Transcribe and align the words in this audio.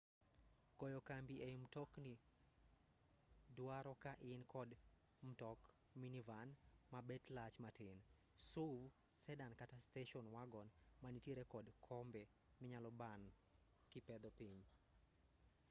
goyo 0.79 0.99
kambi 1.09 1.35
ei 1.47 1.55
mtokni 1.63 2.13
duaro 3.55 3.93
ka 4.03 4.13
in 4.33 4.41
kod 4.53 4.69
mtok 5.29 5.59
minivan 5.99 6.49
ma 6.91 6.99
bet 7.09 7.23
lach 7.37 7.55
matin 7.65 7.97
suv 8.49 8.77
sedan 9.23 9.53
kata 9.59 9.77
station 9.87 10.25
wagon 10.35 10.67
manitiere 11.03 11.43
kod 11.53 11.65
kombe 11.87 12.21
minyalo 12.61 12.89
ban 13.01 13.21
kipedho 13.89 14.29
piny 14.39 14.59